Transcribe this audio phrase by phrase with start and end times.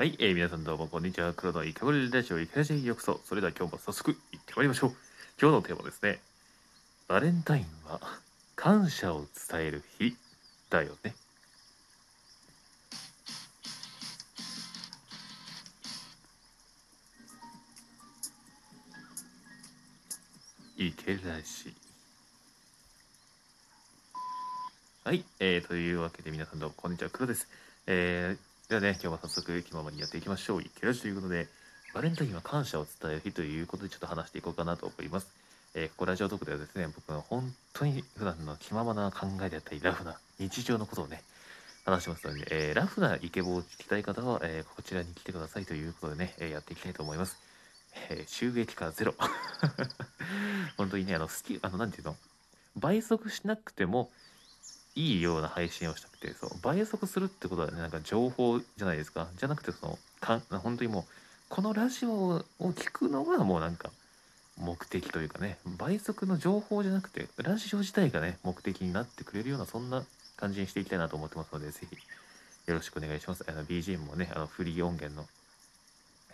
[0.00, 1.34] はい、えー、皆さんどうもこんにちは。
[1.34, 3.20] 黒のいかごりラジオいかがしようこそ。
[3.22, 4.94] それでは今日も早速行ってまいりましょう。
[5.38, 6.20] 今日のテーマですね。
[7.06, 8.00] バレンタインは
[8.56, 10.16] 感謝を伝える日
[10.70, 11.14] だよね。
[20.78, 21.74] いけらし。
[25.04, 27.10] はい、えー、というわけで皆さんどうもこんにちは。
[27.10, 27.46] 黒です。
[27.86, 30.62] えー、ではね、今日も早速気ままにやっていきましょう。
[30.62, 31.48] いけらしということで、
[31.92, 35.26] バレンタインは感謝を伝える日ということでちょっと話していこうかなと思います。
[35.74, 41.24] えー、ここラジオトークではですね、僕の本当に普段の気ままな考えであったり、ラフな日常のことをね、
[41.84, 47.38] 話しますので、えー、ラフなイケボを聞きたい方は、えー、こちらに来てくださいということでね、えやっていきたいと思います。
[48.08, 49.16] え収益化ゼロ。
[50.78, 52.16] 本当にね、あの、好き、あの、なんていうの？
[52.76, 54.10] 倍速しなくても
[54.94, 59.28] いいような配信をしたくて、そう、倍速するってことはね、なんか情報じゃないですか。
[59.36, 61.04] じゃなくて、その、か本当にもう、
[61.48, 63.90] このラジオを聞くのがもうなんか、
[64.56, 70.04] 目的というかね、倍速の情報じゃなくて、ラジオ自体がね、目的になってくれるような、そんな
[70.36, 71.96] 感じにしていきたいなと思ってますので、ぜひ、
[72.66, 73.44] よろしくお願いします。
[73.48, 75.26] あの、BGM もね、あの、フリー音源の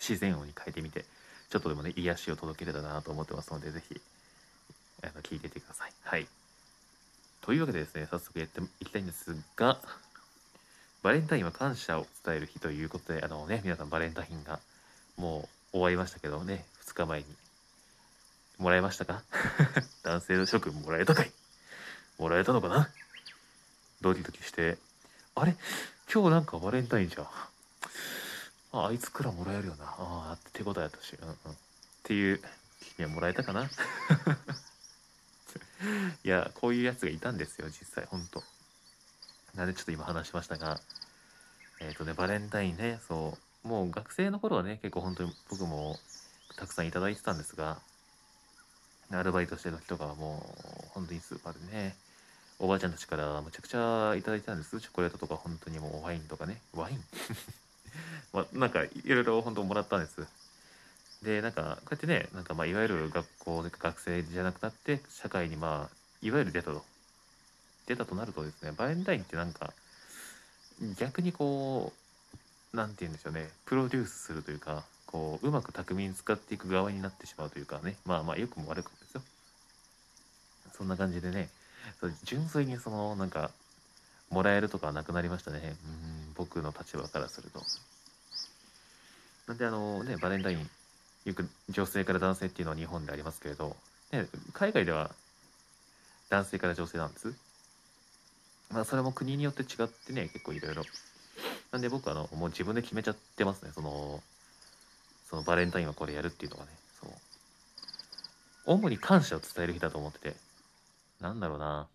[0.00, 1.04] 自然音に変えてみて、
[1.50, 4.00] ちょっとでもね、癒しを届けれたらなと思ってますので、ぜひ、
[5.02, 5.92] あの、聞いててください。
[6.02, 6.26] はい。
[7.44, 9.76] というわけでですね、早速やっていきたいんですが、
[11.02, 14.60] バレンタインは感謝を伝える日ということで、あのね、皆さんバレンタインが
[15.18, 17.26] もう終わりましたけどね、2日前に。
[18.56, 19.22] もらえましたか？
[20.04, 21.32] 男性の諸君もらえたかい？
[22.18, 22.88] もらえたのかな？
[24.00, 24.78] ドキドキして、
[25.34, 25.54] あれ？
[26.10, 27.24] 今日なんかバレンタインじゃん。
[28.72, 29.84] あ、あいつくらもらえるよな。
[29.84, 29.96] あ
[30.30, 31.14] あ、って手応えあったし。
[31.20, 31.34] うんうん。
[31.34, 31.36] っ
[32.04, 32.40] ていう、
[32.96, 33.68] 君はもらえたかな？
[36.24, 38.42] いや、こういうやつがいたんですよ、実際、ほんと。
[39.54, 40.80] なんでちょっと今話しましたが、
[41.80, 45.96] えっ、ー、とね、バレンタインね、そう、もう学生の頃はね、結構本当に僕も
[46.56, 47.78] たくさんいただいてたんですが、
[49.10, 50.44] アルバイトしてる時とかはも
[50.84, 51.96] う、本当にスーパーでね、
[52.58, 54.80] おばあちゃんたちからむちゃくちゃいただいてたんです。
[54.80, 56.60] チョコレートとか本当にもうワインとかね。
[56.74, 57.04] ワイン？
[58.32, 60.26] ま、なんかいろいろ本当もらったんです。
[61.24, 66.84] で、なんかこうやってね、なんかまあいわゆる学校で学生じゃなくなって社会にまあ、いわゆる出たと。
[67.86, 69.74] 出たとなるとですね、バレンタインってなんか
[70.98, 71.92] 逆にこ
[72.72, 79.22] う、なんて言うんでしょうね、プロデュースするというか、こう、うまく巧みに使っていく側になってしまうというかね、まあまあ良くも悪くもですよ。
[80.72, 81.48] そんな感じでね、
[82.00, 83.50] そ純粋にそのなんか
[84.30, 85.70] もらえるとかはなくなりましたねう
[86.32, 87.62] ん僕の立場からすると
[89.46, 90.70] なんであのねバレンタイン
[91.24, 93.76] よく女性から男性っていうのは日本でありますけれど、
[94.12, 95.10] ね、海外では
[96.30, 97.34] 男性から女性なんです。
[98.70, 100.82] まあそれも国によって違ってね結構いろいろ。
[101.72, 103.70] なんで僕はあのもう自分で決めちゃってますね。
[103.74, 104.22] その
[105.28, 106.70] そのバレンタインはこれやるっていうのがね。
[107.00, 107.10] そう。
[108.66, 110.36] 主に感謝を伝える日だと思ってて。
[111.20, 111.86] なんだろうな。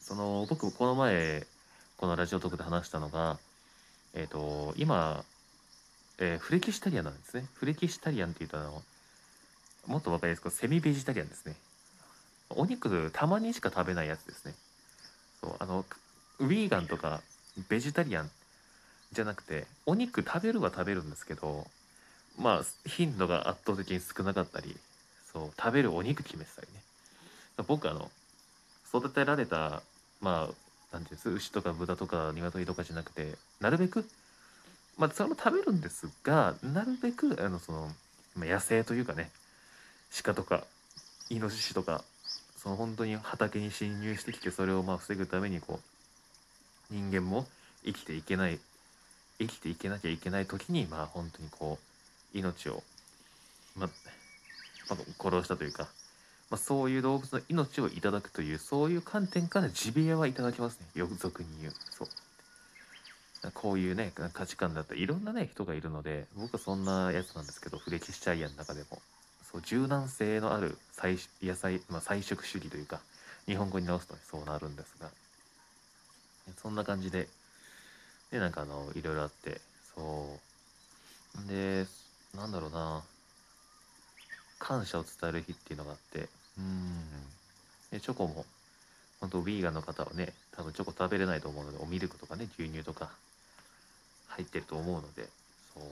[0.00, 1.46] その、僕、この前、
[1.96, 3.38] このラジオトークで話したのが、
[4.12, 5.24] えっ、ー、と、今、
[6.18, 7.46] えー、フレキシタリアンなんですね。
[7.54, 8.82] フレキシタリアンって言うと、あの、
[9.86, 11.54] もっとわかりやすく、セミベジタリアンですね。
[12.50, 14.54] お肉、たまにしか食べないやつですね。
[15.40, 15.84] そう、あの、
[16.38, 17.20] ウィーガンとか、
[17.68, 18.30] ベジタリアン
[19.12, 21.66] じゃなくて、お肉食べるは食べるんですけど、
[22.38, 24.76] まあ、頻度が圧倒的に少なかったり、
[25.32, 26.84] そう、食べるお肉決めてたりね。
[27.62, 28.10] 僕あの
[28.88, 29.82] 育てられた
[30.20, 30.54] まあ
[30.92, 34.04] 何ていうんです牛とか豚とか鶏とかじゃなくてなるべく
[34.98, 37.88] まあそれも食べるんですがなるべくあのその、
[38.36, 39.30] まあ、野生というかね
[40.22, 40.64] 鹿とか
[41.30, 42.04] イノシシとか
[42.56, 45.80] その本当に畑に侵入してきてそれをまあ防ぐためにこ
[46.90, 47.46] う人間も
[47.84, 48.58] 生きていけない
[49.38, 51.78] 生きていけなきゃいけない時にまあ本当にこ
[52.34, 52.82] う命を、
[53.76, 53.88] まあ、
[54.88, 55.88] まあ、殺したというか
[56.50, 60.86] まあ、そういう動物の命をいただくというそういう観点からジビエはいただきますね。
[60.94, 61.74] 俗俗に言う。
[61.90, 62.08] そう。
[63.52, 69.00] こういうね価値観だったりいろんなね人がいるので僕はそんなやつなんですけどフレキシチャリアンの中でも。
[69.50, 73.00] そう柔軟性のある菜野菜、まあ、菜食主義というか
[73.46, 75.08] 日本語に直すとそうなるんですが。
[76.60, 77.28] そんな感じで。
[78.30, 79.60] でなんかあのいろいろあって
[79.94, 80.38] そ
[81.46, 81.48] う。
[81.48, 81.86] で
[82.34, 83.02] なんだろうな。
[84.58, 87.04] 感謝を伝える日っていうのがあってうん。
[87.90, 88.46] でチョコも
[89.20, 93.10] 本当ヴィーガンの方はね多分チョコ食べれないと思うのでおミルクとかね牛乳とか。
[94.34, 95.28] 入ってると思うので
[95.74, 95.82] そう。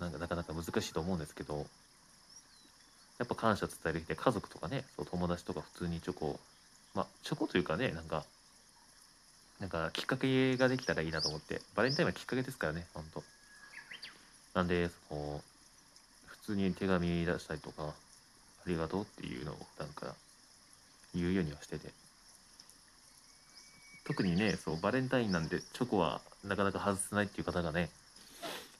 [0.00, 1.66] なんかなかなか難しいと思うんですけど
[3.18, 6.38] やっぱ感謝伝える日で家族とかねそう友達とか普通にチョコ
[6.94, 8.24] まあチョコというかねなんか
[9.60, 13.22] なんかきっかけができたらいいなと思ってバレンタインはきっかけですからねほんと。
[14.52, 15.40] なんでその
[16.26, 17.92] 普通に手紙出したりとかあ
[18.66, 20.14] りがとうっていうのを普段から
[21.14, 22.03] 言うようにはしてて。
[24.04, 27.88] 特にねそうバレンタインなんでチョコはなかなか外せないっていう方がね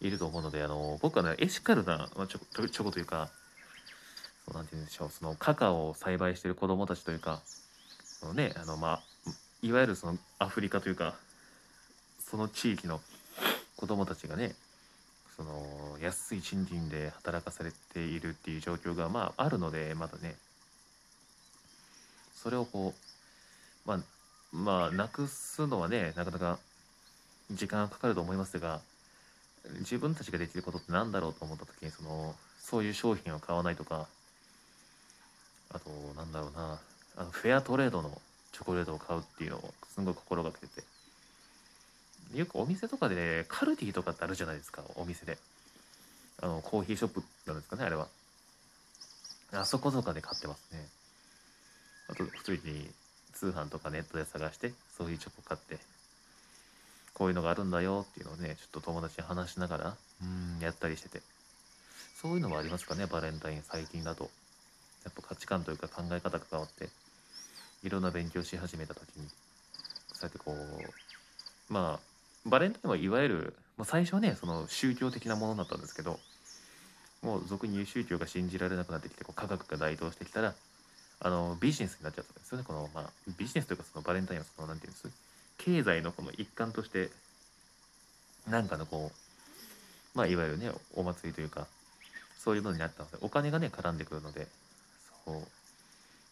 [0.00, 3.30] いると思うのであの僕はねエシカルな、まあ、チョコチョコというか
[4.44, 7.40] そうなんて言うんでしょうそのカカオを栽培してる子供たちというか
[8.04, 9.02] そのねあのまあ
[9.62, 11.14] いわゆるそのアフリカというか
[12.20, 13.00] その地域の
[13.76, 14.54] 子供たちがね
[15.36, 15.64] その
[16.00, 20.36] 安い賃金で働かされているっていう状況がまああるのでまだね
[22.34, 22.92] それをこ
[23.86, 24.00] うまあ
[24.54, 26.58] まあなくすのはねなかなか
[27.50, 28.80] 時間がかかると思いますが
[29.80, 34.06] 自分たちができることって何だろうと思った時にそのそういう商品を買わないとか
[35.72, 36.78] あとなんだろうな
[37.16, 38.10] あのフェアトレードの
[38.52, 40.82] チョコレートを買うっていうのをすごい心がけてて
[42.34, 45.38] よくお店とかで、ね、カルディとかってあるじゃないですかお店で。
[46.42, 48.08] あのコーヒーショップなんですかねあれは。
[49.52, 50.84] あそことかで買ってますね。
[52.08, 52.90] あと普通に
[53.44, 55.78] 通販とかネットで探してそういうチョコ買って
[57.12, 60.60] こういうのがあるんだよっていうのをねちょっと友達に話しながらうん。
[60.60, 61.20] やったりしてて。
[62.20, 64.30] そういうのもありますかねバレンタイン最近だと。
[65.04, 66.88] やっぱ価値観というか考え方が変わって
[67.82, 69.28] いろんな勉強し始めた時に。
[70.12, 76.18] そうやってこうまあバレンタインはいわゆる、まあ、最初はねその宗教的なものだったんですけど
[77.22, 80.54] もう俗に言う宗教が信じられなくなってきてこう科学が台頭してきたら
[81.24, 82.64] あのビジネスになっちゃったんですよね。
[82.64, 85.24] この、まあ、ビジネスというかそのバレンタインはその何て言うんです？
[85.56, 87.08] 経済のこの一環として
[88.48, 91.66] なんかのこうまあいわゆるねお祭りというか
[92.38, 94.46] そういうのになったのでお金がね絡んでくるので
[95.24, 95.42] そ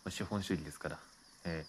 [0.05, 0.99] う、資本主義ですから。
[1.45, 1.65] え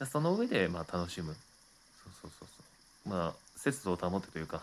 [0.00, 1.34] ー、その上でまあ楽しむ。
[1.34, 3.10] そうそうそうそう。
[3.10, 4.62] まあ節度を保ってというか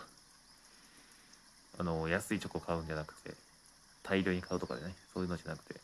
[1.77, 3.35] あの安いチョコ買うんじゃなくて
[4.01, 5.79] 大量に買うとかでねそういうのじゃなくて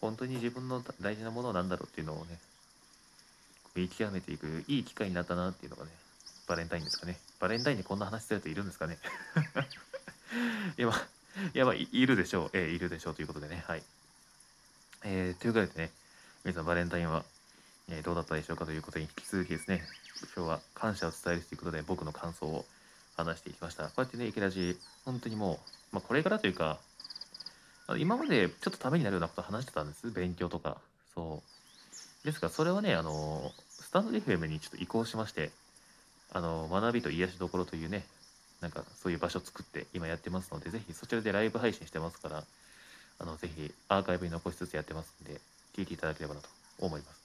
[0.00, 2.38] 本当に自分の大事なものは何だろうっていうのをね
[3.74, 5.90] 見極めていくいい機会になったなっていうのがね
[6.46, 7.18] バレンタインですかね。
[7.40, 8.98] バレンタインでこんな話してる人いるんですかね。
[10.78, 11.06] いやまあ
[11.54, 12.50] いやまあいるでしょう。
[12.54, 13.62] えー、いるでしょうということでね。
[13.66, 13.82] はい。
[15.04, 15.90] えー、というわけでね
[16.44, 17.24] 皆さんバレンタインは
[17.90, 19.82] えー、どうだったでしょうかということに引き続きですね、
[20.36, 22.64] 今日は感謝を伝えるということで僕の感想を
[23.16, 23.84] 話していきました。
[23.84, 25.58] こうやってね、池ラジ、本当にもう、
[25.92, 26.78] まあ、これからというか、
[27.96, 30.10] 今までちょっとためになるようなこと話してたんです。
[30.10, 30.76] 勉強とか。
[31.14, 31.42] そ
[32.22, 32.26] う。
[32.26, 35.50] ですが、それはね、あの、スタンド FM にちょっと移行しまして、
[36.32, 38.04] あの、学びと癒しどころというね、
[38.60, 42.44] なんかそういう場所を作って今やってますので、ぜひそちらでライブ配信してますから、
[43.20, 45.40] あの、ぜひアーカイブに残しつつやってますんで、
[45.76, 46.48] 聞いていただければなと
[46.80, 47.18] 思います。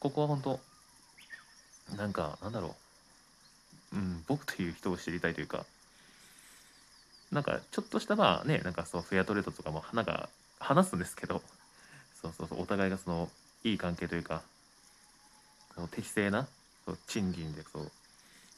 [0.00, 0.60] ここは本当
[1.96, 2.74] なんかなんだろ
[3.92, 5.66] ううん僕という人を知りたいというか
[7.32, 10.28] なんかちょっとしたまあねなんかそうフェアトレードとかもなんか
[10.58, 11.42] 話すんですけど
[12.20, 13.28] そうそうそうお互いがその
[13.64, 14.42] いい関係というか
[15.74, 16.46] その適正な
[16.84, 17.90] そう賃金でそう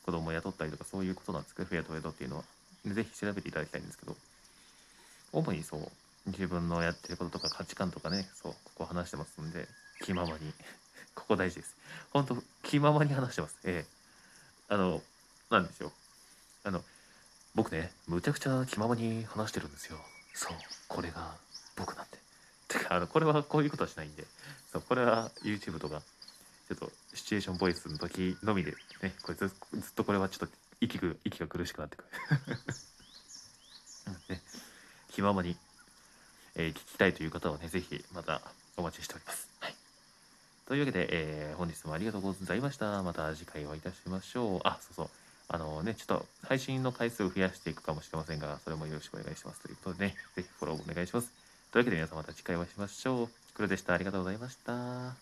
[0.05, 2.45] 子供を雇ったりとかそういうことなんですけどフェアトレードっていうのは
[2.85, 4.17] 是非調べていただきたいんですけど
[5.33, 5.81] 主にそう
[6.27, 9.67] 自分のやってることとか価値観とかねそうここ話してますんで
[10.03, 10.53] 気ままに
[11.15, 11.77] ここ大事です。
[12.13, 13.57] 本当気ままに話してます。
[13.65, 13.91] ええ、
[14.69, 15.01] あの、
[15.51, 15.93] なんでしょう。
[16.65, 16.83] あの、
[17.55, 19.99] 僕ね、むちゃくちゃ気ままに話してるんですよ。
[20.35, 20.57] そう、
[20.89, 21.37] これが
[21.77, 22.19] 僕なんで。
[22.69, 24.25] てか、あの、これはこういうことはしないんで、
[24.73, 26.01] そう、これは YouTube とか、
[26.69, 28.73] ちょっとシチュエーションボイスの時のみで、
[29.03, 32.09] ね、これずずっとこれはちょっと息く息が苦しくなってくる。
[34.35, 34.43] ね、
[35.11, 35.57] 気ままに、
[36.55, 38.41] えー、聞きたいという方はね、ぜひまた
[38.77, 39.53] お待ちしております。
[40.67, 43.03] というわけで、えー、本日もありがとうございました。
[43.03, 44.61] また次回お会いいたしましょう。
[44.65, 45.11] あ、そうそう。
[45.53, 49.61] あのね、ちょっと配信の回数を増やしていくかもしれませんが、それもよろしくお願いします。
[49.61, 51.31] ということでね、ぜひフォローお願いします。
[51.71, 53.29] というわけで皆さんまた次回お会いしましょう。
[53.55, 53.93] 黒でした。
[53.93, 55.15] ありがとうございました。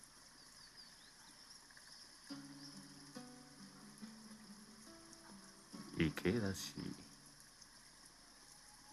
[5.99, 7.00] 池田し。